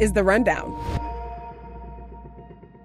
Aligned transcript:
is 0.00 0.12
The 0.12 0.24
Rundown. 0.24 0.72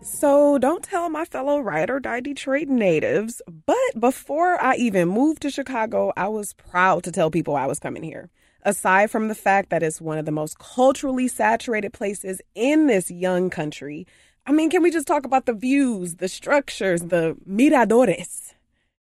So, 0.01 0.57
don't 0.57 0.83
tell 0.83 1.09
my 1.09 1.25
fellow 1.25 1.59
ride 1.59 1.89
or 1.89 1.99
die 1.99 2.19
Detroit 2.19 2.67
natives, 2.67 3.41
but 3.65 3.99
before 3.99 4.61
I 4.61 4.75
even 4.75 5.07
moved 5.07 5.41
to 5.41 5.49
Chicago, 5.49 6.13
I 6.15 6.27
was 6.27 6.53
proud 6.53 7.03
to 7.03 7.11
tell 7.11 7.31
people 7.31 7.55
I 7.55 7.65
was 7.65 7.79
coming 7.79 8.03
here. 8.03 8.29
Aside 8.63 9.11
from 9.11 9.27
the 9.27 9.35
fact 9.35 9.69
that 9.69 9.83
it's 9.83 10.01
one 10.01 10.17
of 10.17 10.25
the 10.25 10.31
most 10.31 10.59
culturally 10.59 11.27
saturated 11.27 11.93
places 11.93 12.41
in 12.55 12.87
this 12.87 13.09
young 13.09 13.49
country, 13.49 14.05
I 14.45 14.51
mean, 14.51 14.69
can 14.69 14.83
we 14.83 14.91
just 14.91 15.07
talk 15.07 15.25
about 15.25 15.45
the 15.45 15.53
views, 15.53 16.15
the 16.15 16.27
structures, 16.27 17.01
the 17.01 17.37
miradores? 17.45 18.53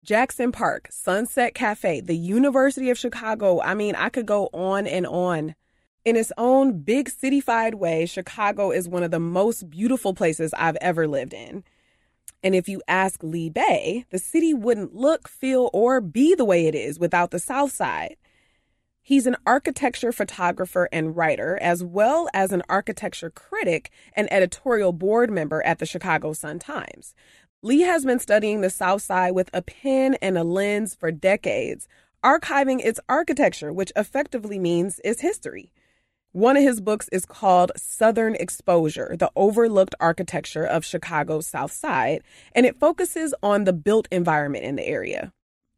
Jackson 0.04 0.52
Park, 0.52 0.88
Sunset 0.92 1.54
Cafe, 1.54 2.02
the 2.02 2.16
University 2.16 2.90
of 2.90 2.98
Chicago. 2.98 3.62
I 3.62 3.74
mean, 3.74 3.96
I 3.96 4.10
could 4.10 4.26
go 4.26 4.50
on 4.54 4.88
and 4.88 5.06
on. 5.06 5.56
In 6.08 6.16
its 6.16 6.32
own 6.38 6.84
big 6.84 7.10
cityfied 7.10 7.76
way, 7.76 8.06
Chicago 8.06 8.72
is 8.72 8.88
one 8.88 9.04
of 9.04 9.12
the 9.12 9.20
most 9.20 9.70
beautiful 9.70 10.14
places 10.14 10.54
I've 10.54 10.78
ever 10.78 11.06
lived 11.06 11.34
in. 11.34 11.66
And 12.42 12.56
if 12.56 12.70
you 12.70 12.82
ask 12.88 13.22
Lee 13.22 13.50
Bey, 13.50 14.06
the 14.10 14.18
city 14.18 14.54
wouldn't 14.54 14.96
look, 14.96 15.28
feel, 15.28 15.70
or 15.74 16.00
be 16.00 16.34
the 16.34 16.46
way 16.46 16.66
it 16.66 16.76
is 16.76 16.98
without 16.98 17.32
the 17.32 17.40
South 17.40 17.74
Side. 17.74 18.16
He's 19.02 19.28
an 19.28 19.36
architecture 19.46 20.14
photographer 20.14 20.88
and 20.94 21.18
writer, 21.18 21.60
as 21.62 21.84
well 21.84 22.30
as 22.34 22.54
an 22.54 22.64
architecture 22.70 23.30
critic 23.30 23.92
and 24.14 24.32
editorial 24.32 24.94
board 24.94 25.30
member 25.30 25.62
at 25.64 25.80
the 25.80 25.86
Chicago 25.86 26.32
Sun 26.32 26.60
Times. 26.60 27.14
Lee 27.62 27.82
has 27.82 28.06
been 28.06 28.20
studying 28.20 28.62
the 28.62 28.70
South 28.70 29.02
Side 29.02 29.32
with 29.32 29.50
a 29.54 29.62
pen 29.62 30.14
and 30.22 30.38
a 30.38 30.46
lens 30.46 30.96
for 30.96 31.12
decades, 31.12 31.86
archiving 32.24 32.80
its 32.82 33.02
architecture, 33.10 33.74
which 33.74 33.92
effectively 33.98 34.58
means 34.58 35.02
its 35.04 35.20
history. 35.20 35.74
One 36.34 36.58
of 36.58 36.64
his 36.64 36.82
books 36.82 37.08
is 37.12 37.26
called 37.26 37.72
Southern 37.78 38.36
Exposure 38.36 39.16
The 39.18 39.32
Overlooked 39.36 39.96
Architecture 40.00 40.66
of 40.66 40.86
Chicago's 40.86 41.48
South 41.48 41.72
Side, 41.72 42.22
and 42.54 42.66
it 42.66 42.80
focuses 42.80 43.34
on 43.42 43.64
the 43.64 43.74
built 43.74 44.08
environment 44.12 44.66
in 44.66 44.76
the 44.76 44.86
area. 44.86 45.32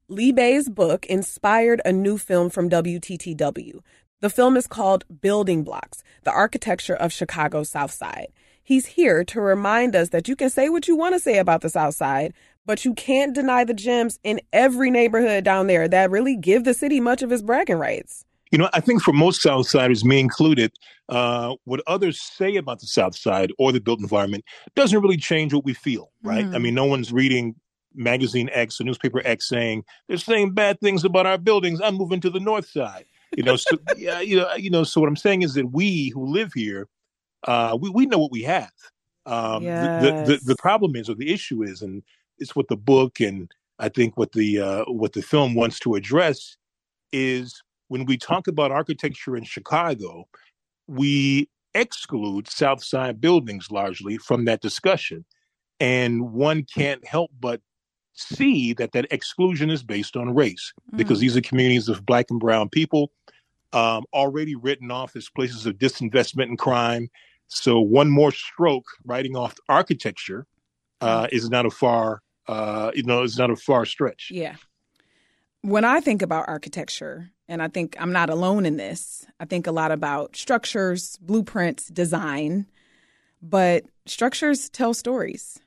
Lee 0.08 0.31
Bey's 0.31 0.67
book 0.67 1.06
inspired 1.06 1.81
a 1.86 1.94
new 1.94 2.17
film 2.17 2.50
from 2.50 2.67
WTTW. 2.67 3.80
The 4.22 4.30
film 4.30 4.58
is 4.58 4.66
called 4.66 5.06
Building 5.22 5.64
Blocks 5.64 6.03
The 6.23 6.31
Architecture 6.31 6.95
of 6.95 7.13
Chicago's 7.13 7.69
South 7.69 7.91
Side. 7.91 8.28
He's 8.63 8.88
here 8.88 9.23
to 9.25 9.39
remind 9.39 9.95
us 9.95 10.09
that 10.09 10.28
you 10.28 10.36
can 10.36 10.50
say 10.50 10.67
what 10.67 10.88
you 10.88 10.95
want 10.95 11.13
to 11.13 11.19
say 11.19 11.38
about 11.38 11.61
the 11.61 11.69
South 11.69 11.94
Side, 11.94 12.34
but 12.66 12.84
you 12.84 12.95
can't 12.95 13.36
deny 13.36 13.63
the 13.63 13.73
gems 13.73 14.19
in 14.23 14.41
every 14.52 14.89
neighborhood 14.89 15.44
down 15.44 15.67
there 15.67 15.88
that 15.88 16.11
really 16.11 16.36
give 16.36 16.63
the 16.63 16.73
city 16.73 17.00
much 17.00 17.22
of 17.22 17.31
its 17.31 17.44
bragging 17.44 17.78
rights. 17.78 18.25
You 18.52 18.58
know, 18.58 18.69
I 18.73 18.80
think 18.80 19.03
for 19.03 19.14
most 19.14 19.44
Southsiders, 19.44 20.03
me 20.03 20.19
included, 20.19 20.72
uh, 21.08 21.55
what 21.66 21.81
others 21.86 22.19
say 22.22 22.56
about 22.56 22.80
the 22.80 22.88
South 22.88 23.16
Side 23.16 23.52
or 23.59 23.72
the 23.72 23.80
built 23.80 24.00
environment 24.00 24.44
doesn't 24.75 25.02
really 25.02 25.17
change 25.17 25.53
what 25.53 25.66
we 25.66 25.73
feel, 25.73 26.11
right? 26.23 26.45
Mm. 26.45 26.56
I 26.56 26.58
mean, 26.58 26.73
no 26.73 26.86
one's 26.86 27.14
reading 27.14 27.56
magazine 27.94 28.50
X 28.52 28.80
or 28.80 28.83
newspaper 28.83 29.22
X 29.25 29.47
saying 29.47 29.83
they're 30.08 30.17
saying 30.17 30.53
bad 30.53 30.79
things 30.79 31.03
about 31.03 31.25
our 31.25 31.38
buildings. 31.38 31.79
I'm 31.81 31.96
moving 31.96 32.22
to 32.22 32.29
the 32.29 32.40
North 32.40 32.68
Side. 32.68 33.06
You 33.38 33.44
know, 33.44 33.56
so 33.56 33.78
yeah, 33.97 34.19
you 34.19 34.38
know, 34.38 34.53
you 34.56 34.69
know. 34.69 34.84
So 34.84 35.00
what 35.00 35.07
I'm 35.07 35.16
saying 35.16 35.44
is 35.44 35.53
that 35.53 35.72
we 35.72 36.09
who 36.09 36.25
live 36.25 36.52
here 36.53 36.88
uh, 37.47 37.78
we 37.79 37.90
we 37.90 38.06
know 38.06 38.18
what 38.18 38.31
we 38.31 38.44
have. 38.44 38.72
Um, 39.25 39.63
yes. 39.63 40.03
the, 40.03 40.34
the, 40.34 40.40
the 40.46 40.56
problem 40.56 40.96
is, 40.96 41.09
or 41.09 41.16
the 41.16 41.31
issue 41.31 41.63
is, 41.63 41.81
and 41.81 42.03
it's 42.40 42.56
what 42.56 42.68
the 42.68 42.78
book 42.78 43.19
and 43.19 43.52
I 43.78 43.90
think 43.90 44.18
what 44.18 44.31
the 44.34 44.59
uh, 44.59 44.84
what 44.85 45.13
the 45.13 45.22
film 45.22 45.56
wants 45.56 45.79
to 45.81 45.96
address 45.96 46.57
is 47.12 47.62
when 47.89 48.05
we 48.05 48.17
talk 48.17 48.47
about 48.47 48.72
architecture 48.72 49.35
in 49.35 49.44
Chicago, 49.44 50.27
we 50.88 51.50
exclude 51.73 52.47
South 52.47 52.83
Side 52.83 53.22
buildings 53.22 53.69
largely 53.69 54.17
from 54.17 54.45
that 54.45 54.61
discussion, 54.61 55.25
and 55.79 56.31
one 56.31 56.63
can't 56.63 57.05
help 57.05 57.31
but 57.39 57.61
see 58.13 58.73
that 58.73 58.94
that 58.94 59.05
exclusion 59.11 59.69
is 59.69 59.83
based 59.83 60.16
on 60.16 60.33
race 60.33 60.73
mm. 60.91 60.97
because 60.97 61.19
these 61.19 61.38
are 61.38 61.41
communities 61.41 61.88
of 61.88 62.05
Black 62.05 62.25
and 62.29 62.39
Brown 62.39 62.69
people 62.69 63.11
um, 63.72 64.03
already 64.13 64.55
written 64.55 64.91
off 64.91 65.16
as 65.16 65.29
places 65.29 65.66
of 65.66 65.75
disinvestment 65.78 66.45
and 66.45 66.57
crime 66.57 67.09
so 67.49 67.79
one 67.79 68.09
more 68.09 68.31
stroke 68.31 68.85
writing 69.03 69.35
off 69.35 69.55
architecture 69.67 70.45
uh, 71.01 71.23
mm. 71.23 71.33
is 71.33 71.49
not 71.49 71.66
a 71.66 71.72
far, 71.72 72.22
uh, 72.47 72.91
you 72.94 73.03
know, 73.03 73.23
is 73.23 73.38
not 73.38 73.49
a 73.49 73.55
far 73.55 73.85
stretch. 73.85 74.29
Yeah. 74.31 74.55
When 75.61 75.83
I 75.83 75.99
think 75.99 76.22
about 76.22 76.47
architecture, 76.47 77.31
and 77.49 77.61
I 77.61 77.67
think 77.67 77.97
I'm 77.99 78.13
not 78.13 78.29
alone 78.29 78.65
in 78.65 78.77
this, 78.77 79.25
I 79.39 79.45
think 79.45 79.67
a 79.67 79.71
lot 79.71 79.91
about 79.91 80.35
structures, 80.35 81.17
blueprints, 81.21 81.87
design, 81.87 82.67
but 83.41 83.83
structures 84.05 84.69
tell 84.69 84.93
stories. 84.93 85.59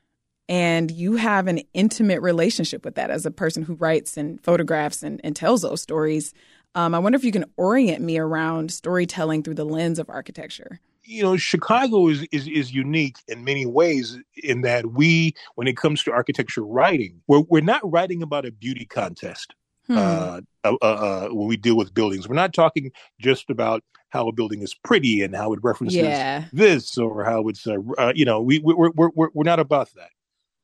And 0.48 0.90
you 0.90 1.16
have 1.16 1.46
an 1.46 1.60
intimate 1.74 2.20
relationship 2.20 2.84
with 2.84 2.94
that 2.94 3.10
as 3.10 3.26
a 3.26 3.30
person 3.30 3.62
who 3.62 3.74
writes 3.74 4.16
and 4.16 4.42
photographs 4.42 5.02
and, 5.02 5.20
and 5.24 5.34
tells 5.34 5.62
those 5.62 5.82
stories. 5.82 6.34
Um, 6.74 6.94
I 6.94 6.98
wonder 6.98 7.16
if 7.16 7.24
you 7.24 7.32
can 7.32 7.46
orient 7.56 8.02
me 8.02 8.18
around 8.18 8.70
storytelling 8.70 9.42
through 9.42 9.54
the 9.54 9.64
lens 9.64 9.98
of 9.98 10.08
architecture 10.08 10.80
you 11.04 11.22
know, 11.22 11.36
Chicago 11.36 12.08
is, 12.08 12.22
is 12.30 12.46
is 12.46 12.72
unique 12.72 13.16
in 13.26 13.44
many 13.44 13.66
ways 13.66 14.18
in 14.36 14.62
that 14.62 14.92
we, 14.92 15.34
when 15.56 15.66
it 15.66 15.76
comes 15.76 16.02
to 16.04 16.12
architecture 16.12 16.64
writing, 16.64 17.20
we're 17.26 17.40
we're 17.40 17.60
not 17.60 17.80
writing 17.84 18.22
about 18.22 18.46
a 18.46 18.52
beauty 18.52 18.84
contest. 18.84 19.54
Hmm. 19.92 19.98
Uh, 19.98 20.40
uh, 20.64 20.76
uh, 20.80 21.28
when 21.30 21.48
we 21.48 21.56
deal 21.56 21.76
with 21.76 21.92
buildings, 21.92 22.28
we're 22.28 22.34
not 22.34 22.54
talking 22.54 22.92
just 23.18 23.50
about 23.50 23.82
how 24.10 24.28
a 24.28 24.32
building 24.32 24.62
is 24.62 24.74
pretty 24.74 25.22
and 25.22 25.34
how 25.34 25.52
it 25.52 25.58
references 25.62 25.96
yeah. 25.96 26.44
this 26.52 26.96
or 26.98 27.24
how 27.24 27.48
it's, 27.48 27.66
uh, 27.66 27.76
uh, 27.98 28.12
you 28.14 28.24
know, 28.24 28.40
we 28.40 28.58
we're, 28.60 28.90
we're 28.90 29.10
we're 29.14 29.28
we're 29.34 29.44
not 29.44 29.58
about 29.58 29.92
that. 29.94 30.10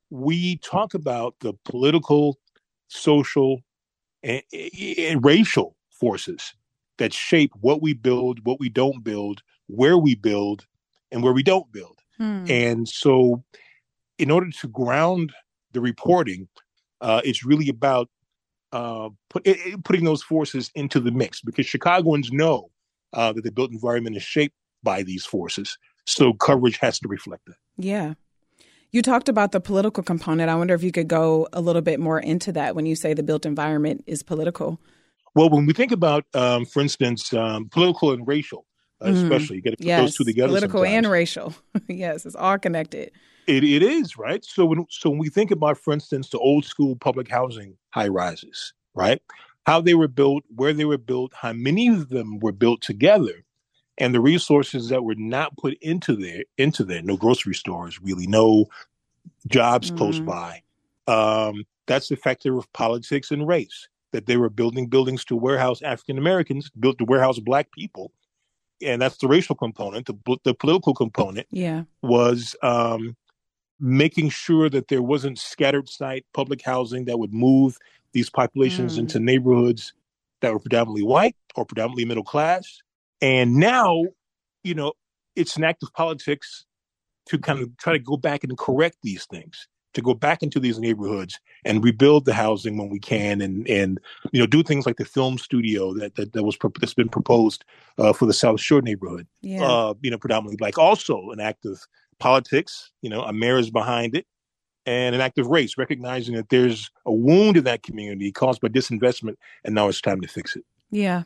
We 0.09 0.57
talk 0.57 0.93
about 0.93 1.35
the 1.41 1.53
political, 1.65 2.39
social, 2.87 3.61
and, 4.23 4.41
and 4.53 5.23
racial 5.23 5.75
forces 5.91 6.53
that 6.97 7.13
shape 7.13 7.51
what 7.59 7.81
we 7.81 7.93
build, 7.93 8.45
what 8.45 8.59
we 8.59 8.69
don't 8.69 9.03
build, 9.03 9.41
where 9.67 9.97
we 9.97 10.15
build 10.15 10.65
and 11.11 11.23
where 11.23 11.33
we 11.33 11.43
don't 11.43 11.71
build. 11.71 11.99
Hmm. 12.17 12.45
And 12.49 12.87
so, 12.87 13.43
in 14.17 14.31
order 14.31 14.49
to 14.49 14.67
ground 14.67 15.33
the 15.73 15.81
reporting, 15.81 16.47
uh, 17.01 17.21
it's 17.23 17.45
really 17.45 17.69
about 17.69 18.09
uh, 18.71 19.09
put, 19.29 19.45
it, 19.45 19.83
putting 19.83 20.03
those 20.03 20.23
forces 20.23 20.71
into 20.75 20.99
the 20.99 21.11
mix 21.11 21.41
because 21.41 21.65
Chicagoans 21.65 22.31
know 22.31 22.69
uh, 23.13 23.33
that 23.33 23.43
the 23.43 23.51
built 23.51 23.71
environment 23.71 24.15
is 24.15 24.23
shaped 24.23 24.55
by 24.83 25.03
these 25.03 25.25
forces. 25.25 25.77
So 26.05 26.33
coverage 26.33 26.77
has 26.77 26.99
to 26.99 27.07
reflect 27.07 27.45
that. 27.47 27.55
Yeah. 27.77 28.13
You 28.91 29.01
talked 29.01 29.29
about 29.29 29.51
the 29.51 29.59
political 29.59 30.03
component. 30.03 30.49
I 30.49 30.55
wonder 30.55 30.73
if 30.73 30.83
you 30.83 30.91
could 30.91 31.07
go 31.07 31.47
a 31.53 31.61
little 31.61 31.81
bit 31.83 31.99
more 31.99 32.19
into 32.19 32.51
that 32.53 32.75
when 32.75 32.85
you 32.85 32.95
say 32.95 33.13
the 33.13 33.23
built 33.23 33.45
environment 33.45 34.03
is 34.07 34.23
political. 34.23 34.79
Well, 35.35 35.49
when 35.49 35.67
we 35.67 35.73
think 35.73 35.91
about, 35.91 36.25
um, 36.33 36.65
for 36.65 36.81
instance, 36.81 37.31
um, 37.33 37.69
political 37.69 38.11
and 38.11 38.27
racial, 38.27 38.65
mm-hmm. 39.01 39.15
especially. 39.15 39.57
You 39.57 39.61
got 39.61 39.71
to 39.71 39.77
put 39.77 39.85
yes. 39.85 40.01
those 40.01 40.15
two 40.15 40.23
together. 40.23 40.49
Political 40.49 40.79
sometimes. 40.79 40.95
and 40.95 41.11
racial. 41.11 41.55
yes, 41.87 42.25
it's 42.25 42.35
all 42.35 42.57
connected. 42.57 43.11
It, 43.47 43.63
it 43.63 43.81
is 43.81 44.17
right. 44.17 44.43
So 44.45 44.65
when 44.65 44.85
so 44.89 45.09
when 45.09 45.19
we 45.19 45.29
think 45.29 45.51
about, 45.51 45.77
for 45.77 45.93
instance, 45.93 46.29
the 46.29 46.39
old 46.39 46.65
school 46.65 46.95
public 46.95 47.29
housing 47.29 47.77
high 47.89 48.07
rises, 48.07 48.73
right? 48.93 49.21
How 49.65 49.81
they 49.81 49.93
were 49.93 50.07
built, 50.07 50.43
where 50.55 50.73
they 50.73 50.85
were 50.85 50.97
built, 50.97 51.33
how 51.33 51.53
many 51.53 51.87
of 51.89 52.09
them 52.09 52.39
were 52.39 52.51
built 52.51 52.81
together, 52.81 53.43
and 53.97 54.15
the 54.15 54.21
resources 54.21 54.89
that 54.89 55.03
were 55.03 55.15
not 55.15 55.57
put 55.57 55.77
into 55.81 56.15
there 56.15 56.43
into 56.57 56.83
there. 56.83 57.01
No 57.01 57.17
grocery 57.17 57.53
stores, 57.53 58.01
really, 58.01 58.27
no 58.27 58.67
jobs 59.47 59.87
mm-hmm. 59.87 59.97
close 59.97 60.19
by. 60.19 60.63
Um, 61.07 61.65
that's 61.85 62.07
the 62.09 62.15
factor 62.15 62.57
of 62.57 62.71
politics 62.73 63.31
and 63.31 63.47
race. 63.47 63.87
That 64.11 64.25
they 64.25 64.37
were 64.37 64.49
building 64.49 64.87
buildings 64.87 65.23
to 65.25 65.35
warehouse 65.35 65.83
African 65.83 66.17
Americans, 66.17 66.71
built 66.71 66.97
to 66.97 67.05
warehouse 67.05 67.37
Black 67.37 67.71
people, 67.71 68.11
and 68.81 69.01
that's 69.01 69.17
the 69.17 69.27
racial 69.27 69.55
component. 69.55 70.07
The, 70.07 70.37
the 70.43 70.53
political 70.53 70.93
component 70.93 71.47
yeah. 71.51 71.83
was 72.01 72.55
um, 72.63 73.15
making 73.79 74.29
sure 74.29 74.69
that 74.69 74.87
there 74.87 75.01
wasn't 75.01 75.39
scattered 75.39 75.89
site 75.89 76.25
public 76.33 76.61
housing 76.61 77.05
that 77.05 77.19
would 77.19 77.33
move 77.33 77.77
these 78.13 78.29
populations 78.29 78.95
mm. 78.95 78.99
into 78.99 79.19
neighborhoods 79.19 79.93
that 80.41 80.51
were 80.51 80.59
predominantly 80.59 81.03
white 81.03 81.35
or 81.55 81.65
predominantly 81.65 82.05
middle 82.05 82.23
class. 82.23 82.81
And 83.21 83.55
now, 83.55 84.05
you 84.63 84.73
know, 84.73 84.93
it's 85.35 85.57
an 85.57 85.63
act 85.63 85.83
of 85.83 85.93
politics 85.93 86.65
to 87.27 87.37
kind 87.37 87.59
of 87.59 87.75
try 87.77 87.93
to 87.93 87.99
go 87.99 88.17
back 88.17 88.43
and 88.43 88.57
correct 88.57 88.97
these 89.03 89.25
things 89.25 89.67
to 89.93 90.01
go 90.01 90.13
back 90.13 90.43
into 90.43 90.59
these 90.59 90.79
neighborhoods 90.79 91.39
and 91.65 91.83
rebuild 91.83 92.25
the 92.25 92.33
housing 92.33 92.77
when 92.77 92.89
we 92.89 92.99
can 92.99 93.41
and 93.41 93.67
and 93.67 93.99
you 94.31 94.39
know 94.39 94.45
do 94.45 94.63
things 94.63 94.85
like 94.85 94.97
the 94.97 95.05
film 95.05 95.37
studio 95.37 95.93
that 95.93 96.15
that, 96.15 96.33
that 96.33 96.43
was 96.43 96.57
that's 96.79 96.93
been 96.93 97.09
proposed 97.09 97.65
uh, 97.97 98.13
for 98.13 98.25
the 98.25 98.33
south 98.33 98.61
shore 98.61 98.81
neighborhood 98.81 99.27
yeah. 99.41 99.63
uh, 99.63 99.93
you 100.01 100.11
know 100.11 100.17
predominantly 100.17 100.57
black 100.57 100.77
also 100.77 101.29
an 101.31 101.39
act 101.39 101.65
of 101.65 101.81
politics 102.19 102.91
you 103.01 103.09
know 103.09 103.21
a 103.21 103.33
mayor 103.33 103.57
is 103.57 103.69
behind 103.69 104.15
it 104.15 104.25
and 104.85 105.13
an 105.13 105.21
act 105.21 105.37
of 105.37 105.47
race 105.47 105.77
recognizing 105.77 106.35
that 106.35 106.49
there's 106.49 106.89
a 107.05 107.13
wound 107.13 107.57
in 107.57 107.63
that 107.63 107.83
community 107.83 108.31
caused 108.31 108.61
by 108.61 108.67
disinvestment 108.67 109.35
and 109.63 109.75
now 109.75 109.87
it's 109.87 110.01
time 110.01 110.21
to 110.21 110.27
fix 110.27 110.55
it 110.55 110.63
yeah 110.91 111.23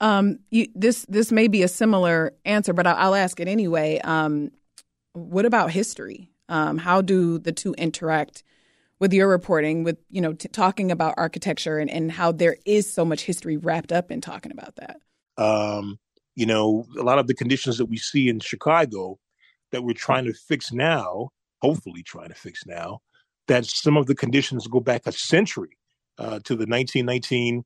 um, 0.00 0.38
you, 0.50 0.66
this 0.74 1.04
this 1.08 1.30
may 1.30 1.46
be 1.46 1.62
a 1.62 1.68
similar 1.68 2.32
answer, 2.44 2.72
but 2.72 2.86
I'll, 2.86 2.96
I'll 2.96 3.14
ask 3.14 3.38
it 3.38 3.48
anyway. 3.48 4.00
Um, 4.02 4.50
what 5.12 5.44
about 5.44 5.70
history? 5.70 6.30
Um, 6.48 6.78
how 6.78 7.02
do 7.02 7.38
the 7.38 7.52
two 7.52 7.74
interact 7.74 8.42
with 8.98 9.12
your 9.12 9.28
reporting, 9.28 9.84
with 9.84 9.98
you 10.08 10.20
know, 10.20 10.32
t- 10.32 10.48
talking 10.48 10.90
about 10.90 11.14
architecture 11.16 11.78
and, 11.78 11.90
and 11.90 12.10
how 12.10 12.32
there 12.32 12.56
is 12.64 12.90
so 12.90 13.04
much 13.04 13.22
history 13.22 13.56
wrapped 13.56 13.92
up 13.92 14.10
in 14.10 14.20
talking 14.20 14.52
about 14.52 14.76
that? 14.76 15.00
Um, 15.36 15.98
you 16.34 16.46
know, 16.46 16.86
a 16.98 17.02
lot 17.02 17.18
of 17.18 17.26
the 17.26 17.34
conditions 17.34 17.78
that 17.78 17.86
we 17.86 17.98
see 17.98 18.28
in 18.28 18.40
Chicago 18.40 19.18
that 19.72 19.82
we're 19.82 19.92
trying 19.92 20.24
to 20.24 20.32
fix 20.32 20.72
now, 20.72 21.30
hopefully 21.60 22.02
trying 22.02 22.28
to 22.28 22.34
fix 22.34 22.66
now, 22.66 23.00
that 23.48 23.66
some 23.66 23.96
of 23.96 24.06
the 24.06 24.14
conditions 24.14 24.66
go 24.66 24.80
back 24.80 25.02
a 25.06 25.12
century 25.12 25.76
uh, 26.18 26.38
to 26.44 26.54
the 26.54 26.66
1919 26.66 27.64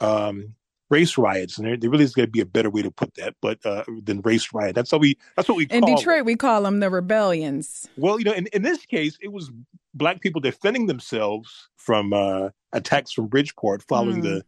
um, 0.00 0.54
race 0.90 1.16
riots, 1.16 1.58
and 1.58 1.66
there, 1.66 1.76
there 1.76 1.90
really 1.90 2.04
is 2.04 2.14
going 2.14 2.26
to 2.26 2.30
be 2.30 2.40
a 2.40 2.46
better 2.46 2.70
way 2.70 2.82
to 2.82 2.90
put 2.90 3.14
that, 3.14 3.34
but 3.40 3.58
uh, 3.64 3.84
than 4.02 4.20
race 4.20 4.52
riot. 4.52 4.74
That's 4.74 4.90
how 4.90 4.98
we. 4.98 5.16
That's 5.36 5.48
what 5.48 5.56
we. 5.56 5.66
Call 5.66 5.80
them. 5.80 5.88
In 5.88 5.96
Detroit, 5.96 6.18
them. 6.18 6.26
we 6.26 6.36
call 6.36 6.62
them 6.62 6.80
the 6.80 6.90
rebellions. 6.90 7.88
Well, 7.96 8.18
you 8.18 8.24
know, 8.24 8.32
in, 8.32 8.46
in 8.52 8.62
this 8.62 8.84
case, 8.86 9.16
it 9.20 9.32
was 9.32 9.50
black 9.94 10.20
people 10.20 10.40
defending 10.40 10.86
themselves 10.86 11.68
from 11.76 12.12
uh, 12.12 12.50
attacks 12.72 13.12
from 13.12 13.28
Bridgeport 13.28 13.82
following 13.88 14.18
mm. 14.18 14.24
the 14.24 14.44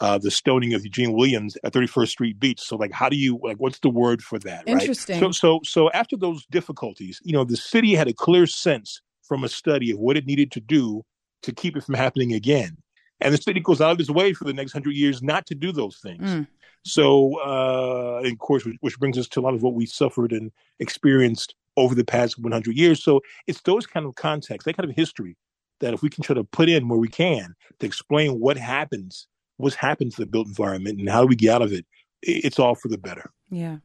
uh, 0.00 0.18
the 0.18 0.30
stoning 0.30 0.72
of 0.74 0.82
Eugene 0.82 1.12
Williams 1.12 1.56
at 1.62 1.72
31st 1.72 2.08
Street 2.08 2.40
Beach. 2.40 2.60
So, 2.60 2.76
like, 2.76 2.92
how 2.92 3.08
do 3.08 3.16
you 3.16 3.38
like? 3.42 3.58
What's 3.58 3.80
the 3.80 3.90
word 3.90 4.22
for 4.22 4.38
that? 4.40 4.64
Interesting. 4.66 5.20
Right? 5.20 5.34
So, 5.34 5.60
so, 5.60 5.60
so 5.64 5.90
after 5.90 6.16
those 6.16 6.46
difficulties, 6.46 7.20
you 7.22 7.32
know, 7.32 7.44
the 7.44 7.56
city 7.56 7.94
had 7.94 8.08
a 8.08 8.14
clear 8.14 8.46
sense 8.46 9.02
from 9.22 9.44
a 9.44 9.48
study 9.48 9.90
of 9.90 9.98
what 9.98 10.16
it 10.16 10.26
needed 10.26 10.50
to 10.52 10.60
do 10.60 11.02
to 11.42 11.52
keep 11.52 11.76
it 11.76 11.84
from 11.84 11.94
happening 11.94 12.32
again. 12.32 12.76
And 13.20 13.34
the 13.34 13.38
city 13.38 13.60
goes 13.60 13.80
out 13.80 13.92
of 13.92 14.00
its 14.00 14.10
way 14.10 14.32
for 14.32 14.44
the 14.44 14.54
next 14.54 14.72
hundred 14.72 14.94
years 14.94 15.22
not 15.22 15.46
to 15.46 15.54
do 15.54 15.72
those 15.72 15.98
things. 15.98 16.22
Mm. 16.22 16.46
So, 16.84 17.38
uh, 17.40 18.22
of 18.24 18.38
course, 18.38 18.64
which, 18.64 18.76
which, 18.80 18.98
brings 18.98 19.18
us 19.18 19.28
to 19.28 19.40
a 19.40 19.42
lot 19.42 19.52
of 19.52 19.62
what 19.62 19.74
we 19.74 19.84
suffered 19.84 20.32
and 20.32 20.50
experienced 20.78 21.54
over 21.76 21.94
the 21.94 22.04
past 22.04 22.38
100 22.38 22.74
years. 22.74 23.04
So, 23.04 23.20
it's 23.46 23.60
those 23.62 23.86
kind 23.86 24.06
of 24.06 24.14
contexts, 24.14 24.64
that 24.64 24.78
kind 24.78 24.88
of 24.88 24.96
history, 24.96 25.36
that 25.80 25.92
if 25.92 26.00
we 26.00 26.08
can 26.08 26.24
try 26.24 26.34
to 26.34 26.44
put 26.44 26.70
in 26.70 26.88
where 26.88 26.98
we 26.98 27.08
can 27.08 27.54
to 27.80 27.86
explain 27.86 28.40
what 28.40 28.56
happens, 28.56 29.26
what's 29.60 29.76
happened 29.76 30.12
to 30.12 30.22
the 30.22 30.26
built 30.26 30.46
environment, 30.46 30.98
and 30.98 31.08
how 31.08 31.22
do 31.22 31.26
we 31.26 31.36
get 31.36 31.54
out 31.54 31.62
of 31.62 31.72
it, 31.72 31.86
it's 32.22 32.58
all 32.58 32.74
for 32.74 32.88
the 32.88 32.98
better. 32.98 33.30
Yeah. 33.50 33.78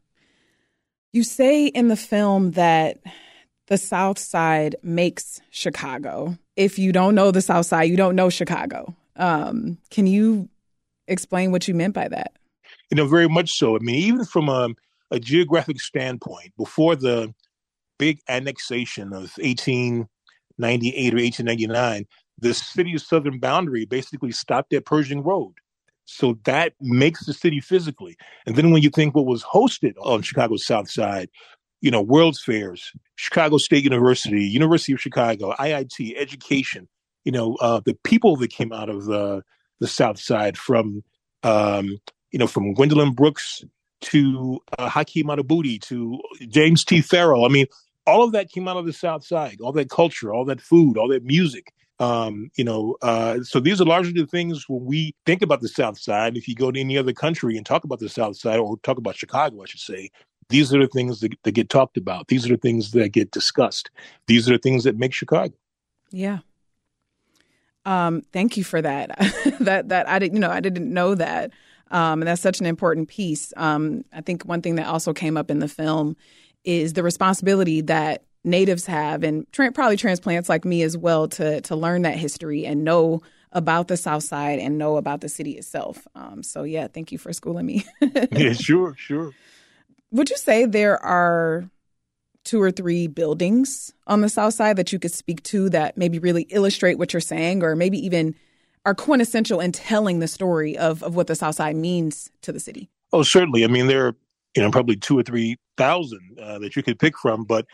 You 1.14 1.24
say 1.24 1.68
in 1.68 1.88
the 1.88 1.96
film 1.96 2.52
that 2.52 3.00
the 3.68 3.78
South 3.78 4.20
Side 4.20 4.76
makes 4.84 5.42
Chicago. 5.50 6.38
If 6.56 6.78
you 6.78 6.92
don't 6.92 7.16
know 7.16 7.32
the 7.32 7.42
South 7.42 7.66
Side, 7.66 7.84
you 7.84 7.98
don't 7.98 8.16
know 8.16 8.30
Chicago. 8.30 8.96
Um, 9.16 9.78
can 9.90 10.08
you 10.08 10.50
explain 11.08 11.52
what 11.52 11.68
you 11.68 11.74
meant 11.74 11.94
by 11.94 12.08
that? 12.10 12.34
You 12.92 12.98
know, 12.98 13.08
very 13.08 13.30
much 13.30 13.54
so. 13.54 13.76
I 13.76 13.80
mean, 13.80 13.96
even 13.96 14.26
from 14.26 14.50
a, 14.50 14.70
a 15.12 15.20
geographic 15.20 15.80
standpoint, 15.80 16.54
before 16.58 16.96
the 16.96 17.34
big 17.98 18.20
annexation 18.28 19.08
of 19.08 19.32
1898 19.38 21.14
or 21.14 21.18
1899, 21.18 22.06
the 22.40 22.54
city's 22.54 23.08
southern 23.08 23.40
boundary 23.40 23.86
basically 23.86 24.32
stopped 24.32 24.74
at 24.74 24.86
Pershing 24.86 25.24
Road. 25.24 25.54
So 26.06 26.38
that 26.44 26.74
makes 26.80 27.26
the 27.26 27.34
city 27.34 27.60
physically. 27.60 28.16
And 28.46 28.56
then 28.56 28.72
when 28.72 28.84
you 28.84 28.90
think 28.90 29.16
what 29.16 29.26
was 29.26 29.44
hosted 29.44 29.94
on 30.02 30.22
Chicago's 30.22 30.66
South 30.66 30.90
Side, 30.90 31.30
you 31.82 31.92
know, 31.92 32.02
World's 32.02 32.42
Fairs, 32.42 32.92
Chicago 33.16 33.58
State 33.58 33.84
University, 33.84 34.44
University 34.44 34.94
of 34.94 35.02
Chicago, 35.02 35.54
IIT, 35.60 36.16
education, 36.18 36.88
you 37.26 37.32
know, 37.32 37.56
uh, 37.56 37.82
the 37.84 37.96
people 38.04 38.36
that 38.38 38.50
came 38.50 38.72
out 38.72 38.90
of 38.90 39.06
the 39.06 39.44
the 39.80 39.88
South 39.88 40.18
Side 40.18 40.58
from, 40.58 41.04
um, 41.44 41.98
you 42.32 42.40
know, 42.40 42.48
from 42.48 42.74
Gwendolyn 42.74 43.12
Brooks 43.14 43.64
to 44.02 44.60
uh, 44.78 44.90
Haki 44.90 45.24
Madhubuti 45.24 45.82
to 45.82 46.22
James 46.48 46.86
T. 46.86 47.02
Farrell. 47.02 47.46
I 47.46 47.50
mean, 47.50 47.66
all 48.08 48.24
of 48.24 48.32
that 48.32 48.52
came 48.52 48.68
out 48.68 48.78
of 48.78 48.86
the 48.86 48.94
South 48.94 49.26
Side. 49.26 49.60
All 49.62 49.72
that 49.74 49.90
culture, 49.90 50.34
all 50.34 50.46
that 50.46 50.62
food, 50.62 50.98
all 50.98 51.10
that 51.10 51.24
music. 51.24 51.74
Um, 52.00 52.52
you 52.56 52.64
know, 52.64 52.98
uh, 53.02 53.42
so 53.44 53.60
these 53.60 53.80
are 53.80 53.86
largely 53.86 54.14
the 54.14 54.28
things 54.28 54.68
when 54.68 54.84
we 54.84 55.16
think 55.26 55.42
about 55.42 55.62
the 55.62 55.70
South 55.70 55.98
Side. 55.98 56.36
If 56.36 56.48
you 56.48 56.56
go 56.56 56.72
to 56.72 56.80
any 56.80 56.98
other 56.98 57.14
country 57.14 57.56
and 57.56 57.66
talk 57.66 57.84
about 57.84 58.00
the 58.00 58.10
South 58.10 58.36
Side, 58.38 58.60
or 58.60 58.78
talk 58.84 58.98
about 58.98 59.16
Chicago, 59.16 59.62
I 59.62 59.66
should 59.66 59.80
say, 59.80 60.10
these 60.50 60.74
are 60.74 60.80
the 60.80 60.88
things 60.88 61.22
that, 61.22 61.34
that 61.44 61.54
get 61.54 61.70
talked 61.70 61.98
about. 61.98 62.28
These 62.28 62.46
are 62.46 62.50
the 62.50 62.58
things 62.58 62.92
that 62.92 63.10
get 63.10 63.32
discussed. 63.32 63.90
These 64.28 64.50
are 64.50 64.54
the 64.54 64.60
things 64.60 64.84
that 64.84 64.98
make 64.98 65.14
Chicago. 65.14 65.54
Yeah. 66.12 66.40
Um, 67.86 68.24
thank 68.34 68.58
you 68.58 68.64
for 68.64 68.82
that. 68.82 69.18
that 69.60 69.90
that 69.90 70.10
I 70.10 70.20
didn't, 70.20 70.34
you 70.36 70.40
know, 70.40 70.52
I 70.52 70.60
didn't 70.60 70.92
know 70.92 71.16
that, 71.16 71.52
um, 71.92 72.22
and 72.22 72.28
that's 72.28 72.42
such 72.42 72.60
an 72.60 72.66
important 72.66 73.08
piece. 73.08 73.54
Um, 73.58 74.04
I 74.12 74.22
think 74.22 74.44
one 74.44 74.62
thing 74.62 74.76
that 74.76 74.88
also 74.88 75.14
came 75.14 75.38
up 75.38 75.52
in 75.52 75.60
the 75.60 75.68
film 75.68 76.18
is 76.64 76.94
the 76.94 77.04
responsibility 77.04 77.82
that 77.82 78.24
natives 78.46 78.86
have, 78.86 79.24
and 79.24 79.52
tra- 79.52 79.72
probably 79.72 79.98
transplants 79.98 80.48
like 80.48 80.66
me 80.66 80.84
as 80.84 80.98
well, 80.98 81.28
to 81.30 81.62
to 81.62 81.76
learn 81.76 82.04
that 82.04 82.18
history 82.18 82.66
and 82.66 82.84
know 82.84 83.22
about 83.52 83.88
the 83.88 83.98
South 83.98 84.24
Side 84.24 84.60
and 84.60 84.78
know 84.78 84.98
about 84.98 85.22
the 85.22 85.30
city 85.30 85.52
itself. 85.52 86.08
Um, 86.16 86.44
so 86.44 86.64
yeah, 86.64 86.88
thank 86.88 87.12
you 87.12 87.18
for 87.18 87.34
schooling 87.34 87.66
me. 87.66 87.86
yeah, 88.32 88.54
sure, 88.54 88.96
sure. 88.98 89.32
Would 90.12 90.30
you 90.30 90.38
say 90.38 90.66
there 90.66 91.02
are 91.04 91.70
two 92.46 92.62
or 92.62 92.72
three 92.72 93.08
buildings 93.08 93.92
on 94.08 94.22
the 94.22 94.30
south 94.30 94.54
side 94.54 94.78
that 94.78 94.94
you 94.94 95.00
could 95.00 95.12
speak 95.12 95.44
to 95.44 95.68
that 95.72 95.98
maybe 95.98 96.20
really 96.20 96.44
illustrate 96.44 96.98
what 96.98 97.12
you're 97.12 97.20
saying 97.20 97.64
or 97.64 97.76
maybe 97.76 97.98
even 98.06 98.36
are 98.86 98.94
quintessential 98.94 99.60
in 99.60 99.72
telling 99.72 100.20
the 100.20 100.28
story 100.28 100.78
of, 100.78 101.02
of 101.04 101.16
what 101.16 101.28
the 101.28 101.36
south 101.36 101.56
side 101.56 101.76
means 101.76 102.30
to 102.42 102.52
the 102.52 102.60
city 102.60 102.88
oh 103.12 103.24
certainly 103.24 103.66
i 103.66 103.68
mean 103.68 103.88
there 103.88 104.08
are 104.08 104.16
you 104.56 104.62
know 104.62 104.72
probably 104.72 104.96
two 104.96 105.18
or 105.18 105.24
three 105.24 105.58
thousand 105.76 106.38
uh, 106.42 106.60
that 106.60 106.76
you 106.76 106.84
could 106.84 107.00
pick 107.00 107.18
from 107.18 107.44
but 107.44 107.66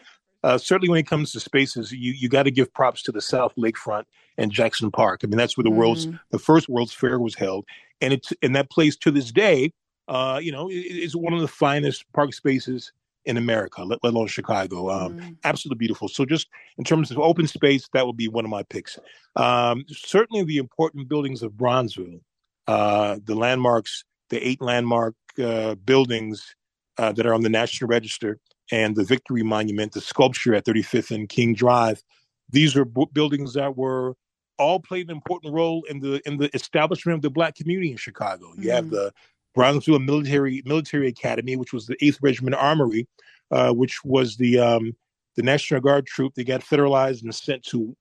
uh, 0.44 0.58
certainly 0.58 0.90
when 0.90 1.00
it 1.00 1.08
comes 1.08 1.32
to 1.32 1.40
spaces 1.40 1.92
you, 1.92 2.14
you 2.14 2.30
got 2.30 2.44
to 2.44 2.52
give 2.52 2.74
props 2.74 3.02
to 3.04 3.12
the 3.12 3.22
south 3.22 3.54
lakefront 3.58 4.04
and 4.38 4.52
jackson 4.52 4.92
park 4.92 5.22
i 5.24 5.28
mean 5.28 5.38
that's 5.38 5.58
where 5.58 5.64
the 5.64 5.70
mm. 5.70 5.76
world's 5.76 6.08
the 6.32 6.40
first 6.40 6.70
world's 6.70 6.94
fair 6.94 7.20
was 7.20 7.36
held 7.36 7.66
and 8.02 8.14
it's 8.14 8.32
in 8.42 8.54
that 8.54 8.70
place 8.70 8.96
to 8.96 9.12
this 9.12 9.32
day 9.32 9.72
uh, 10.12 10.40
you 10.44 10.52
know, 10.52 10.70
is 10.70 11.16
one 11.16 11.34
of 11.34 11.40
the 11.40 11.48
finest 11.48 12.04
park 12.14 12.34
spaces 12.34 12.92
in 13.24 13.38
America, 13.38 13.82
let, 13.84 14.00
let 14.04 14.14
alone 14.14 14.28
Chicago. 14.28 14.90
Um, 14.90 15.18
mm. 15.18 15.38
Absolutely 15.46 15.78
beautiful. 15.78 16.10
So, 16.10 16.26
just 16.26 16.50
in 16.78 16.84
terms 16.84 17.12
of 17.12 17.20
open 17.20 17.48
space, 17.48 17.88
that 17.94 18.06
would 18.06 18.18
be 18.18 18.28
one 18.28 18.44
of 18.44 18.52
my 18.52 18.64
picks. 18.64 19.00
Um, 19.38 19.86
certainly, 19.88 20.44
the 20.44 20.58
important 20.58 21.08
buildings 21.08 21.42
of 21.44 21.54
Bronzeville, 21.54 22.20
uh, 22.68 23.20
the 23.24 23.36
landmarks, 23.36 24.04
the 24.30 24.46
eight 24.46 24.62
landmark 24.62 25.16
uh, 25.42 25.76
buildings 25.76 26.56
uh, 26.98 27.14
that 27.14 27.26
are 27.26 27.34
on 27.34 27.42
the 27.42 27.50
National 27.50 27.88
Register, 27.88 28.38
and 28.72 28.96
the 28.96 29.04
Victory 29.04 29.44
Monument, 29.44 29.92
the 29.92 30.02
sculpture 30.02 30.56
at 30.56 30.66
35th 30.66 31.14
and 31.14 31.30
King 31.30 31.54
Drive. 31.54 32.02
These 32.50 32.76
are 32.76 32.86
b- 32.86 33.06
buildings 33.14 33.54
that 33.54 33.78
were 33.78 34.16
all 34.58 34.80
played 34.80 35.10
an 35.10 35.16
important 35.16 35.54
role 35.54 35.84
in 35.90 36.00
the 36.00 36.22
in 36.26 36.38
the 36.38 36.54
establishment 36.56 37.16
of 37.16 37.22
the 37.22 37.30
Black 37.30 37.56
community 37.56 37.92
in 37.92 37.98
Chicago. 37.98 38.54
You 38.58 38.70
mm. 38.70 38.76
have 38.76 38.90
the 38.90 39.14
Bronzeville 39.58 40.06
Military 40.06 40.62
Military 40.66 41.08
Academy, 41.08 41.56
which 41.56 41.74
was 41.74 41.88
the 41.88 41.98
Eighth 42.04 42.20
Regiment 42.22 42.56
Armory, 42.56 43.08
uh, 43.52 43.74
which 43.74 44.04
was 44.04 44.38
the 44.38 44.60
um, 44.60 44.96
the 45.36 45.44
National 45.44 45.82
Guard 45.82 46.06
troop 46.06 46.36
that 46.36 46.46
got 46.46 46.62
federalized 46.62 47.24
and 47.24 47.34
sent 47.34 47.64
to 47.64 47.96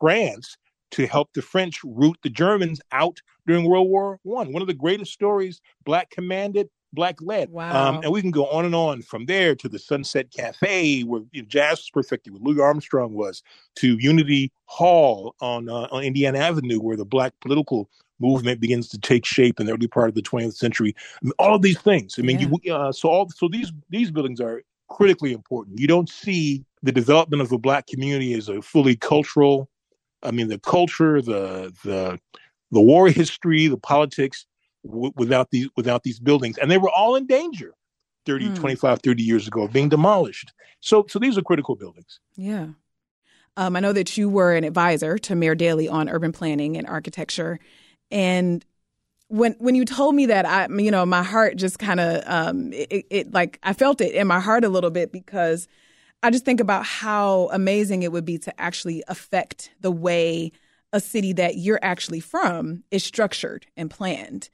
France 0.00 0.56
to 0.92 1.06
help 1.06 1.32
the 1.32 1.42
French 1.42 1.80
root 1.84 2.16
the 2.22 2.30
Germans 2.30 2.80
out 2.92 3.20
during 3.46 3.64
World 3.64 3.88
War 3.88 4.20
One. 4.22 4.52
One 4.52 4.62
of 4.62 4.68
the 4.68 4.74
greatest 4.74 5.12
stories, 5.12 5.60
black 5.84 6.10
commanded, 6.10 6.68
black 6.92 7.16
led. 7.20 7.48
Um, 7.48 7.54
wow. 7.54 7.88
Um, 7.88 8.00
and 8.02 8.12
we 8.12 8.20
can 8.22 8.30
go 8.30 8.46
on 8.46 8.64
and 8.64 8.74
on 8.74 9.02
from 9.02 9.26
there 9.26 9.54
to 9.54 9.68
the 9.68 9.78
Sunset 9.78 10.30
Cafe, 10.30 11.02
where 11.02 11.22
you 11.32 11.42
know, 11.42 11.48
jazz 11.48 11.78
was 11.78 11.90
perfected, 11.90 12.32
where 12.32 12.42
Louis 12.42 12.62
Armstrong 12.62 13.14
was, 13.14 13.42
to 13.76 13.96
Unity 13.98 14.52
Hall 14.64 15.34
on 15.40 15.68
uh, 15.68 15.88
on 15.90 16.02
Indiana 16.02 16.38
Avenue, 16.38 16.80
where 16.80 16.96
the 16.96 17.04
black 17.04 17.32
political 17.40 17.88
movement 18.18 18.60
begins 18.60 18.88
to 18.88 18.98
take 18.98 19.26
shape 19.26 19.60
in 19.60 19.66
the 19.66 19.72
early 19.72 19.88
part 19.88 20.08
of 20.08 20.14
the 20.14 20.22
20th 20.22 20.54
century. 20.54 20.94
I 20.96 21.24
mean, 21.24 21.32
all 21.38 21.54
of 21.54 21.62
these 21.62 21.80
things. 21.80 22.16
I 22.18 22.22
mean, 22.22 22.38
yeah. 22.40 22.48
you, 22.62 22.74
uh, 22.74 22.92
so 22.92 23.08
all 23.08 23.28
so 23.30 23.48
these 23.48 23.72
these 23.90 24.10
buildings 24.10 24.40
are 24.40 24.62
critically 24.88 25.32
important. 25.32 25.78
You 25.78 25.86
don't 25.86 26.08
see 26.08 26.64
the 26.82 26.92
development 26.92 27.42
of 27.42 27.48
the 27.48 27.58
black 27.58 27.86
community 27.86 28.34
as 28.34 28.48
a 28.48 28.62
fully 28.62 28.96
cultural. 28.96 29.68
I 30.22 30.30
mean, 30.30 30.48
the 30.48 30.58
culture, 30.58 31.20
the 31.20 31.72
the 31.84 32.18
the 32.72 32.80
war 32.80 33.08
history, 33.08 33.68
the 33.68 33.78
politics, 33.78 34.46
w- 34.86 35.12
without 35.16 35.50
these 35.50 35.68
without 35.76 36.02
these 36.02 36.18
buildings, 36.18 36.58
and 36.58 36.70
they 36.70 36.78
were 36.78 36.90
all 36.90 37.16
in 37.16 37.26
danger. 37.26 37.74
30, 38.26 38.48
mm. 38.48 38.56
25, 38.56 39.02
30 39.02 39.22
years 39.22 39.46
ago 39.46 39.68
being 39.68 39.88
demolished. 39.88 40.52
So, 40.80 41.06
so 41.08 41.20
these 41.20 41.38
are 41.38 41.42
critical 41.42 41.76
buildings. 41.76 42.18
Yeah. 42.34 42.70
Um, 43.56 43.76
I 43.76 43.80
know 43.80 43.92
that 43.92 44.16
you 44.16 44.28
were 44.28 44.52
an 44.52 44.64
advisor 44.64 45.16
to 45.16 45.34
Mayor 45.34 45.54
Daley 45.54 45.88
on 45.88 46.08
urban 46.08 46.32
planning 46.32 46.76
and 46.76 46.86
architecture. 46.86 47.58
And 48.10 48.64
when 49.28 49.54
when 49.58 49.74
you 49.74 49.84
told 49.84 50.14
me 50.14 50.26
that, 50.26 50.46
I 50.46 50.68
you 50.76 50.90
know 50.90 51.06
my 51.06 51.22
heart 51.22 51.56
just 51.56 51.78
kind 51.78 52.00
of 52.00 52.22
um, 52.26 52.72
it, 52.72 53.06
it, 53.10 53.32
like 53.32 53.58
I 53.62 53.72
felt 53.72 54.00
it 54.00 54.12
in 54.12 54.26
my 54.26 54.40
heart 54.40 54.64
a 54.64 54.68
little 54.68 54.90
bit 54.90 55.10
because 55.10 55.66
I 56.22 56.30
just 56.30 56.44
think 56.44 56.60
about 56.60 56.84
how 56.84 57.48
amazing 57.52 58.02
it 58.02 58.12
would 58.12 58.24
be 58.24 58.38
to 58.38 58.60
actually 58.60 59.02
affect 59.08 59.70
the 59.80 59.90
way 59.90 60.52
a 60.92 61.00
city 61.00 61.32
that 61.34 61.56
you're 61.56 61.80
actually 61.82 62.20
from 62.20 62.84
is 62.90 63.04
structured 63.04 63.66
and 63.76 63.90
planned. 63.90 64.50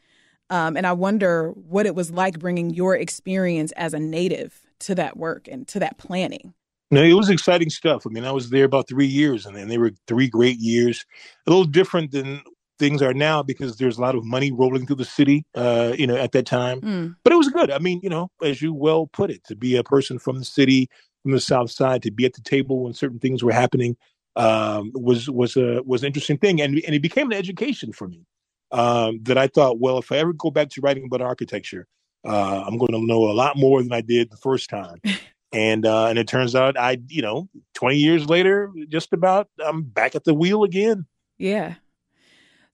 Um, 0.53 0.77
and 0.77 0.87
I 0.87 0.93
wonder 0.93 1.49
what 1.49 1.87
it 1.87 1.95
was 1.95 2.11
like 2.11 2.39
bringing 2.39 2.69
your 2.69 2.95
experience 2.95 3.73
as 3.73 3.95
a 3.95 3.99
native 3.99 4.61
to 4.81 4.95
that 4.97 5.17
work 5.17 5.49
and 5.49 5.67
to 5.69 5.79
that 5.79 5.97
planning. 5.97 6.53
No, 6.91 7.03
it 7.03 7.15
was 7.15 7.31
exciting 7.31 7.71
stuff. 7.71 8.07
I 8.07 8.11
mean, 8.11 8.27
I 8.27 8.33
was 8.33 8.51
there 8.51 8.67
about 8.67 8.87
three 8.87 9.07
years, 9.07 9.47
and, 9.47 9.57
and 9.57 9.71
they 9.71 9.79
were 9.79 9.93
three 10.07 10.29
great 10.29 10.59
years. 10.59 11.07
A 11.47 11.51
little 11.51 11.65
different 11.65 12.11
than 12.11 12.43
things 12.79 13.01
are 13.01 13.15
now 13.15 13.43
because 13.43 13.79
there's 13.79 13.97
a 13.97 14.03
lot 14.03 14.15
of 14.15 14.27
money 14.27 14.53
rolling 14.53 14.87
through 14.87 14.97
the 14.97 15.07
city, 15.07 15.47
uh, 15.55 15.95
you 15.97 16.07
know, 16.07 16.17
at 16.17 16.33
that 16.33 16.45
time. 16.45 16.83
Mm. 16.83 17.17
But 17.25 17.33
it 17.33 17.37
was 17.37 17.49
good. 17.49 17.71
I 17.71 17.79
mean, 17.79 18.01
you 18.03 18.11
know, 18.11 18.29
as 18.43 18.61
you 18.61 18.75
well 18.75 19.07
put 19.07 19.31
it, 19.31 19.43
to 19.45 19.57
be 19.57 19.77
a 19.77 19.83
person 19.83 20.19
from 20.19 20.39
the 20.39 20.45
city, 20.45 20.91
from 21.23 21.33
the 21.33 21.41
South 21.41 21.71
Side, 21.71 22.03
to 22.03 22.11
be 22.11 22.27
at 22.27 22.35
the 22.35 22.43
table 22.43 22.85
when 22.85 22.93
certain 22.93 23.21
things 23.21 23.43
were 23.43 23.53
happening 23.53 23.97
um, 24.37 24.93
was 24.95 25.31
was 25.31 25.57
a 25.57 25.83
was 25.87 26.03
an 26.03 26.09
interesting 26.09 26.37
thing, 26.37 26.61
and 26.61 26.75
and 26.85 26.95
it 26.95 27.01
became 27.01 27.31
an 27.31 27.39
education 27.39 27.95
for 27.95 28.07
me. 28.07 28.27
Um, 28.73 29.21
that 29.25 29.37
I 29.37 29.49
thought, 29.49 29.79
well, 29.81 29.99
if 29.99 30.11
I 30.11 30.17
ever 30.17 30.33
go 30.33 30.51
back 30.51 30.71
to 30.71 30.81
writing 30.81 31.05
about 31.05 31.21
architecture, 31.21 31.87
uh, 32.25 32.65
I'm 32.67 32.79
going 32.79 32.93
to 32.93 33.07
know 33.07 33.31
a 33.31 33.35
lot 33.35 33.57
more 33.57 33.83
than 33.83 33.93
I 33.93 34.01
did 34.01 34.31
the 34.31 34.37
first 34.39 34.71
time. 34.71 35.01
and 35.53 35.85
uh, 35.85 36.07
and 36.07 36.19
it 36.19 36.27
turns 36.27 36.55
out 36.55 36.79
I, 36.79 36.99
you 37.09 37.21
know, 37.21 37.49
20 37.75 37.97
years 37.97 38.29
later, 38.29 38.73
just 38.89 39.13
about 39.13 39.49
I'm 39.63 39.83
back 39.83 40.15
at 40.15 40.25
the 40.25 40.35
wheel 40.35 40.65
again. 40.65 41.07
Yeah, 41.37 41.75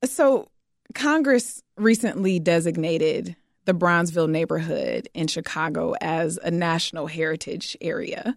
so, 0.04 0.48
Congress 0.94 1.62
recently 1.76 2.38
designated 2.38 3.36
the 3.64 3.74
Bronzeville 3.74 4.30
neighborhood 4.30 5.08
in 5.12 5.26
Chicago 5.26 5.94
as 6.00 6.38
a 6.42 6.50
national 6.50 7.06
heritage 7.06 7.76
area. 7.80 8.34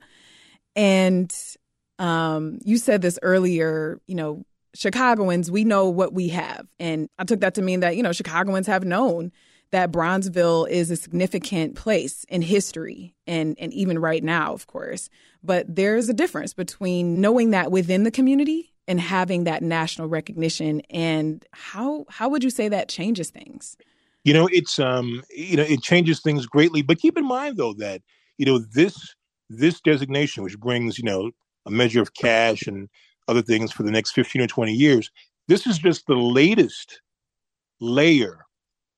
And 0.76 1.34
um, 1.98 2.60
you 2.64 2.78
said 2.78 3.02
this 3.02 3.18
earlier, 3.22 4.02
you 4.08 4.16
know, 4.16 4.44
Chicagoans, 4.74 5.52
we 5.52 5.64
know 5.64 5.90
what 5.90 6.14
we 6.14 6.30
have. 6.30 6.68
And 6.80 7.10
I 7.20 7.24
took 7.26 7.42
that 7.42 7.56
to 7.56 7.62
mean 7.62 7.82
that, 7.82 7.98
you 7.98 8.04
know, 8.04 8.14
Chicagoans 8.14 8.68
have 8.68 8.86
known 8.86 9.32
that 9.72 9.92
Bronzeville 9.92 10.70
is 10.70 10.92
a 10.92 10.96
significant 10.96 11.76
place 11.76 12.26
in 12.30 12.42
history 12.42 13.16
and, 13.26 13.56
and 13.60 13.74
even 13.74 14.00
right 14.00 14.24
now, 14.24 14.54
of 14.54 14.68
course. 14.68 15.10
But 15.44 15.74
there's 15.74 16.10
a 16.10 16.14
difference 16.14 16.54
between 16.54 17.22
knowing 17.22 17.52
that 17.52 17.72
within 17.72 18.04
the 18.04 18.12
community 18.12 18.72
and 18.88 19.00
having 19.00 19.46
that 19.46 19.64
national 19.64 20.08
recognition 20.08 20.82
and 20.90 21.46
how 21.54 22.06
how 22.10 22.30
would 22.30 22.44
you 22.44 22.50
say 22.50 22.68
that 22.68 22.90
changes 22.90 23.30
things 23.30 23.78
you 24.24 24.34
know 24.34 24.48
it's 24.52 24.80
um 24.80 25.24
you 25.30 25.56
know 25.56 25.64
it 25.64 25.82
changes 25.82 26.20
things 26.20 26.46
greatly 26.46 26.82
but 26.82 27.00
keep 27.00 27.18
in 27.18 27.26
mind 27.26 27.58
though 27.58 27.74
that 27.74 28.02
you 28.38 28.46
know 28.46 28.60
this 28.74 29.16
this 29.50 29.80
designation 29.82 30.44
which 30.44 30.60
brings 30.60 30.98
you 30.98 31.04
know 31.04 31.32
a 31.66 31.72
measure 31.72 32.02
of 32.02 32.14
cash 32.14 32.68
and 32.68 32.90
other 33.32 33.42
things 33.42 33.72
for 33.72 33.84
the 33.84 33.92
next 33.92 34.12
15 34.12 34.42
or 34.42 34.48
20 34.48 34.74
years 34.74 35.10
this 35.48 35.66
is 35.66 35.80
just 35.80 36.06
the 36.08 36.16
latest 36.16 37.02
layer 37.80 38.46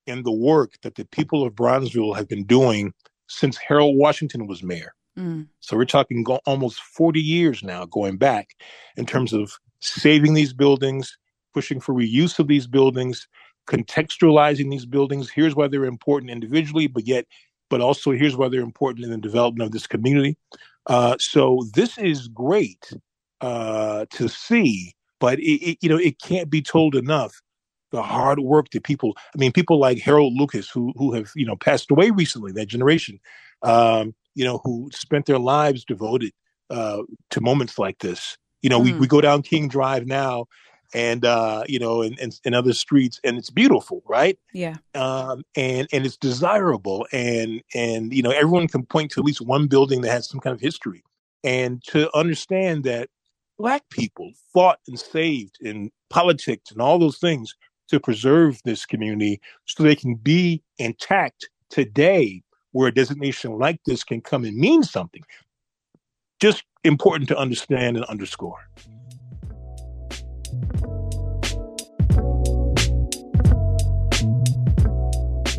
in 0.06 0.22
the 0.22 0.32
work 0.32 0.74
that 0.82 0.96
the 0.96 1.04
people 1.06 1.44
of 1.44 1.54
bronzeville 1.54 2.16
have 2.16 2.28
been 2.28 2.44
doing 2.44 2.92
since 3.28 3.56
harold 3.56 3.96
washington 3.96 4.46
was 4.46 4.62
mayor 4.62 4.94
mm. 5.18 5.46
so 5.60 5.76
we're 5.76 5.84
talking 5.84 6.22
go- 6.22 6.40
almost 6.44 6.80
40 6.80 7.20
years 7.20 7.62
now 7.62 7.86
going 7.86 8.18
back 8.18 8.50
in 8.96 9.06
terms 9.06 9.32
of 9.32 9.58
saving 9.84 10.34
these 10.34 10.52
buildings, 10.52 11.16
pushing 11.52 11.80
for 11.80 11.94
reuse 11.94 12.38
of 12.38 12.48
these 12.48 12.66
buildings, 12.66 13.28
contextualizing 13.66 14.70
these 14.70 14.86
buildings. 14.86 15.30
Here's 15.30 15.54
why 15.54 15.68
they're 15.68 15.84
important 15.84 16.30
individually, 16.30 16.86
but 16.86 17.06
yet, 17.06 17.26
but 17.70 17.80
also 17.80 18.10
here's 18.12 18.36
why 18.36 18.48
they're 18.48 18.60
important 18.60 19.04
in 19.04 19.10
the 19.10 19.18
development 19.18 19.66
of 19.66 19.72
this 19.72 19.86
community. 19.86 20.36
Uh, 20.86 21.16
so 21.18 21.64
this 21.74 21.96
is 21.98 22.28
great 22.28 22.92
uh, 23.44 24.06
to 24.10 24.28
see, 24.28 24.94
but 25.20 25.38
it, 25.38 25.70
it, 25.70 25.78
you 25.82 25.88
know 25.88 25.98
it 25.98 26.20
can't 26.20 26.50
be 26.50 26.62
told 26.62 26.94
enough. 26.94 27.40
The 27.92 28.02
hard 28.02 28.40
work 28.40 28.70
that 28.70 28.82
people, 28.82 29.14
I 29.16 29.38
mean, 29.38 29.52
people 29.52 29.78
like 29.78 29.98
Harold 30.00 30.32
Lucas, 30.34 30.68
who 30.68 30.92
who 30.96 31.12
have 31.12 31.30
you 31.36 31.46
know 31.46 31.56
passed 31.56 31.90
away 31.90 32.10
recently, 32.10 32.52
that 32.52 32.66
generation, 32.66 33.20
um, 33.62 34.14
you 34.34 34.44
know, 34.44 34.58
who 34.64 34.90
spent 34.92 35.26
their 35.26 35.38
lives 35.38 35.84
devoted 35.84 36.32
uh, 36.70 37.02
to 37.30 37.40
moments 37.40 37.78
like 37.78 37.98
this. 37.98 38.36
You 38.62 38.70
know, 38.70 38.80
mm. 38.80 38.84
we, 38.84 38.92
we 38.94 39.06
go 39.06 39.20
down 39.20 39.42
King 39.42 39.68
Drive 39.68 40.06
now 40.06 40.46
and 40.94 41.24
uh, 41.24 41.64
you 41.66 41.78
know, 41.78 42.02
and, 42.02 42.18
and, 42.20 42.38
and 42.44 42.54
other 42.54 42.72
streets, 42.72 43.20
and 43.24 43.36
it's 43.36 43.50
beautiful, 43.50 44.02
right? 44.06 44.38
Yeah. 44.52 44.76
Um, 44.94 45.42
and 45.56 45.88
and 45.92 46.06
it's 46.06 46.16
desirable, 46.16 47.06
and 47.12 47.62
and 47.74 48.14
you 48.14 48.22
know, 48.22 48.30
everyone 48.30 48.68
can 48.68 48.86
point 48.86 49.10
to 49.12 49.20
at 49.20 49.24
least 49.24 49.40
one 49.40 49.66
building 49.66 50.00
that 50.02 50.10
has 50.10 50.28
some 50.28 50.40
kind 50.40 50.54
of 50.54 50.60
history, 50.60 51.02
and 51.42 51.82
to 51.88 52.16
understand 52.16 52.84
that 52.84 53.10
black 53.58 53.88
people 53.90 54.32
fought 54.52 54.78
and 54.88 54.98
saved 54.98 55.58
in 55.60 55.90
politics 56.10 56.70
and 56.70 56.80
all 56.80 56.98
those 56.98 57.18
things 57.18 57.54
to 57.88 58.00
preserve 58.00 58.60
this 58.64 58.86
community 58.86 59.40
so 59.66 59.82
they 59.82 59.96
can 59.96 60.14
be 60.14 60.62
intact 60.78 61.48
today, 61.70 62.42
where 62.72 62.88
a 62.88 62.94
designation 62.94 63.58
like 63.58 63.80
this 63.86 64.02
can 64.04 64.20
come 64.20 64.44
and 64.44 64.56
mean 64.56 64.82
something. 64.82 65.22
Just 66.40 66.64
important 66.82 67.28
to 67.28 67.36
understand 67.36 67.96
and 67.96 68.04
underscore. 68.06 68.68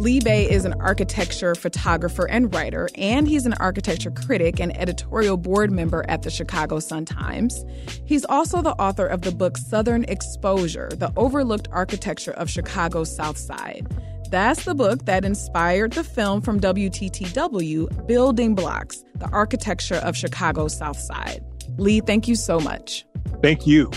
Lee 0.05 0.19
Bey 0.19 0.47
is 0.47 0.65
an 0.65 0.73
architecture 0.73 1.55
photographer 1.55 2.29
and 2.29 2.53
writer, 2.53 2.87
and 2.93 3.27
he's 3.27 3.47
an 3.47 3.53
architecture 3.53 4.11
critic 4.11 4.59
and 4.59 4.77
editorial 4.79 5.35
board 5.35 5.71
member 5.71 6.05
at 6.07 6.21
the 6.21 6.29
Chicago 6.29 6.79
Sun-Times. 6.79 7.65
He's 8.05 8.23
also 8.25 8.61
the 8.61 8.73
author 8.73 9.07
of 9.07 9.23
the 9.23 9.31
book 9.31 9.57
Southern 9.57 10.03
Exposure 10.03 10.89
The 10.91 11.11
Overlooked 11.17 11.69
Architecture 11.71 12.33
of 12.33 12.51
Chicago's 12.51 13.15
South 13.15 13.39
Side. 13.39 13.87
That's 14.29 14.63
the 14.63 14.75
book 14.75 15.05
that 15.05 15.25
inspired 15.25 15.93
the 15.93 16.03
film 16.03 16.41
from 16.41 16.59
WTTW, 16.59 18.05
Building 18.05 18.53
Blocks 18.53 19.03
The 19.15 19.29
Architecture 19.29 19.95
of 19.95 20.15
Chicago's 20.15 20.77
South 20.77 20.99
Side. 20.99 21.43
Lee, 21.79 21.99
thank 22.01 22.27
you 22.27 22.35
so 22.35 22.59
much. 22.59 23.07
Thank 23.41 23.65
you. 23.65 23.89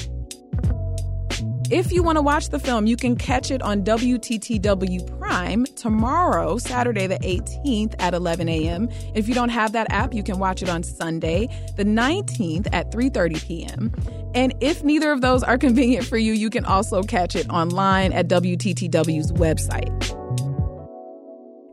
If 1.70 1.92
you 1.92 2.02
want 2.02 2.16
to 2.16 2.22
watch 2.22 2.48
the 2.48 2.58
film, 2.58 2.86
you 2.86 2.96
can 2.96 3.14
catch 3.14 3.50
it 3.50 3.60
on 3.60 3.84
WTTW 3.84 5.18
Prime 5.18 5.27
tomorrow, 5.76 6.58
Saturday 6.58 7.06
the 7.06 7.18
18th 7.18 7.94
at 7.98 8.14
11 8.14 8.48
a.m. 8.48 8.88
If 9.14 9.28
you 9.28 9.34
don't 9.34 9.48
have 9.48 9.72
that 9.72 9.90
app, 9.90 10.14
you 10.14 10.22
can 10.22 10.38
watch 10.38 10.62
it 10.62 10.68
on 10.68 10.82
Sunday, 10.82 11.48
the 11.76 11.84
19th 11.84 12.68
at 12.72 12.90
3:30 12.90 13.46
p.m. 13.46 13.92
And 14.34 14.54
if 14.60 14.84
neither 14.84 15.10
of 15.10 15.20
those 15.20 15.42
are 15.42 15.58
convenient 15.66 16.06
for 16.06 16.18
you, 16.18 16.32
you 16.32 16.50
can 16.50 16.64
also 16.64 17.02
catch 17.02 17.34
it 17.34 17.48
online 17.50 18.12
at 18.12 18.28
WTTW's 18.28 19.32
website. 19.32 19.88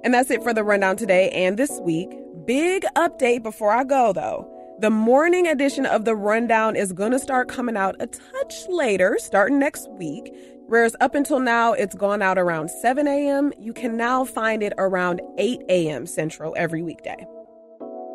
And 0.04 0.14
that's 0.14 0.30
it 0.30 0.44
for 0.44 0.54
the 0.54 0.64
rundown 0.64 0.98
today 0.98 1.30
and 1.32 1.58
this 1.58 1.80
week. 1.82 2.10
Big 2.46 2.86
update 2.96 3.44
before 3.44 3.72
I 3.72 3.84
go 3.84 4.14
though. 4.14 4.55
The 4.80 4.90
morning 4.90 5.48
edition 5.48 5.86
of 5.86 6.04
the 6.04 6.16
rundown 6.16 6.76
is 6.76 6.92
going 6.92 7.14
to 7.14 7.20
start 7.20 7.48
coming 7.48 7.78
out 7.78 7.96
a 8.02 8.08
touch 8.08 8.54
later, 8.68 9.18
starting 9.20 9.58
next 9.58 9.90
week. 9.92 10.34
Whereas 10.68 10.98
up 11.00 11.16
until 11.16 11.40
now, 11.40 11.72
it's 11.72 11.96
gone 11.96 12.22
out 12.22 12.38
around 12.38 12.70
7 12.70 13.08
a.m., 13.08 13.54
you 13.58 13.72
can 13.72 13.96
now 13.96 14.26
find 14.26 14.62
it 14.62 14.74
around 14.78 15.22
8 15.38 15.62
a.m. 15.70 16.06
Central 16.06 16.54
every 16.58 16.82
weekday. 16.82 17.26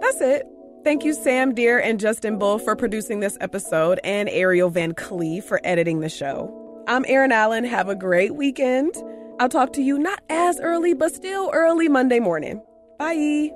That's 0.01 0.21
it. 0.21 0.47
Thank 0.85 1.03
you, 1.03 1.15
Sam 1.15 1.55
Deer 1.55 1.79
and 1.79 1.99
Justin 1.99 2.39
Bull, 2.39 2.59
for 2.59 2.77
producing 2.77 3.21
this 3.21 3.39
episode, 3.41 3.99
and 4.05 4.29
Ariel 4.29 4.69
Van 4.69 4.93
Cleve 4.93 5.45
for 5.45 5.63
editing 5.65 6.01
the 6.01 6.09
show. 6.11 6.85
I'm 6.87 7.07
Erin 7.09 7.33
Allen. 7.33 7.65
Have 7.65 7.89
a 7.89 7.95
great 7.95 8.35
weekend. 8.35 8.95
I'll 9.39 9.49
talk 9.49 9.73
to 9.75 9.83
you 9.83 9.99
not 9.99 10.21
as 10.29 10.61
early, 10.61 10.93
but 10.93 11.15
still 11.15 11.51
early 11.55 11.89
Monday 11.89 12.21
morning. 12.21 12.61
Bye. 12.99 13.51